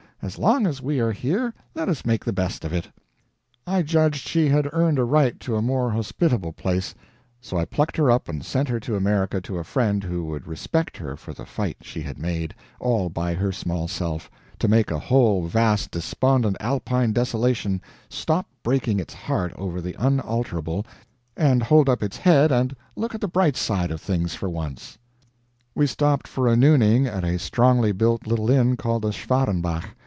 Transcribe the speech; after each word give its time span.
as 0.23 0.37
long 0.37 0.67
as 0.67 0.83
we 0.83 0.99
are 0.99 1.11
here, 1.11 1.51
let 1.73 1.89
us 1.89 2.05
make 2.05 2.23
the 2.23 2.31
best 2.31 2.63
of 2.63 2.71
it." 2.71 2.87
I 3.65 3.81
judged 3.81 4.27
she 4.29 4.47
had 4.49 4.69
earned 4.71 4.99
a 4.99 5.03
right 5.03 5.39
to 5.39 5.55
a 5.55 5.63
more 5.63 5.89
hospitable 5.89 6.53
place; 6.53 6.93
so 7.41 7.57
I 7.57 7.65
plucked 7.65 7.97
her 7.97 8.11
up 8.11 8.29
and 8.29 8.45
sent 8.45 8.69
her 8.69 8.79
to 8.81 8.95
America 8.95 9.41
to 9.41 9.57
a 9.57 9.63
friend 9.63 10.03
who 10.03 10.25
would 10.25 10.45
respect 10.45 10.95
her 10.97 11.15
for 11.17 11.33
the 11.33 11.47
fight 11.47 11.77
she 11.81 12.01
had 12.01 12.19
made, 12.19 12.53
all 12.79 13.09
by 13.09 13.33
her 13.33 13.51
small 13.51 13.87
self, 13.87 14.29
to 14.59 14.67
make 14.67 14.91
a 14.91 14.99
whole 14.99 15.47
vast 15.47 15.89
despondent 15.89 16.55
Alpine 16.59 17.13
desolation 17.13 17.81
stop 18.07 18.45
breaking 18.61 18.99
its 18.99 19.15
heart 19.15 19.51
over 19.55 19.81
the 19.81 19.95
unalterable, 19.97 20.85
and 21.35 21.63
hold 21.63 21.89
up 21.89 22.03
its 22.03 22.17
head 22.17 22.51
and 22.51 22.75
look 22.95 23.15
at 23.15 23.21
the 23.21 23.27
bright 23.27 23.55
side 23.57 23.89
of 23.89 23.99
things 23.99 24.35
for 24.35 24.49
once. 24.51 24.99
We 25.73 25.87
stopped 25.87 26.27
for 26.27 26.47
a 26.47 26.55
nooning 26.55 27.07
at 27.07 27.23
a 27.23 27.39
strongly 27.39 27.91
built 27.91 28.27
little 28.27 28.51
inn 28.51 28.77
called 28.77 29.01
the 29.01 29.11
Schwarenbach. 29.11 29.95